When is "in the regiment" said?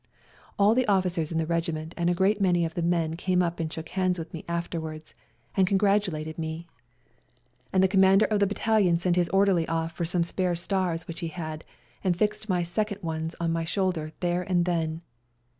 1.31-1.93